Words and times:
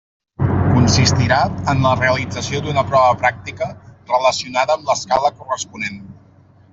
Consistirà 0.75 1.35
en 1.73 1.83
la 1.87 1.91
realització 1.99 2.61
d'una 2.67 2.85
prova 2.93 3.19
pràctica 3.23 3.67
relacionada 4.13 4.79
amb 4.79 4.89
l'escala 4.93 5.31
corresponent. 5.43 6.01